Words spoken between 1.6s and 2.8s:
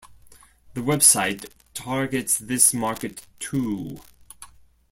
targets this